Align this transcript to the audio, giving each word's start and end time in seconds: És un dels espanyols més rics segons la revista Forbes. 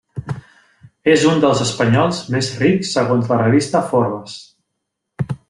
És 1.15 1.25
un 1.31 1.43
dels 1.43 1.61
espanyols 1.65 2.21
més 2.37 2.49
rics 2.63 2.95
segons 2.97 3.31
la 3.35 3.39
revista 3.45 3.83
Forbes. 3.93 4.41